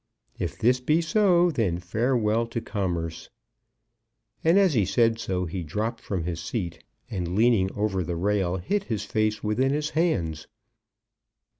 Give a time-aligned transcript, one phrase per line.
[0.39, 3.29] If this be so, then farewell to Commerce!"
[4.43, 8.57] And as he said so, he dropped from his seat, and, leaning over the rail,
[8.57, 10.47] hid his face within his hands.